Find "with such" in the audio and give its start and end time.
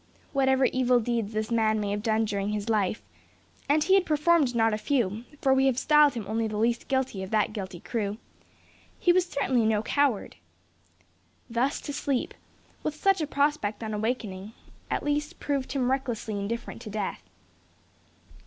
12.81-13.21